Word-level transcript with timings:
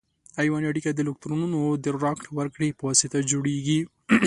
ایوني 0.41 0.65
اړیکه 0.71 0.89
د 0.91 0.99
الکترونونو 1.03 1.59
د 1.83 1.85
راکړې 2.03 2.29
ورکړې 2.37 2.69
په 2.77 2.83
واسطه 2.87 3.17
جوړیږي. 3.31 3.79